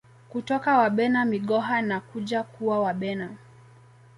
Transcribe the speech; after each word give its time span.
Kutoka 0.29 0.77
Wabena 0.77 1.25
Migoha 1.25 1.81
na 1.81 1.99
kuja 1.99 2.43
kuwa 2.43 2.79
Wabena 2.79 3.29